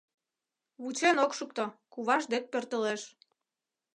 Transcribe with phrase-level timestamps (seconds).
[0.81, 3.01] Вучен ок шукто, куваж дек пӧртылеш